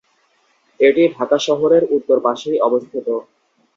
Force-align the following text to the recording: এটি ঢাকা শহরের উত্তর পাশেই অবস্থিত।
এটি 0.79 1.03
ঢাকা 1.15 1.37
শহরের 1.47 1.83
উত্তর 1.95 2.17
পাশেই 2.25 2.57
অবস্থিত। 2.59 3.07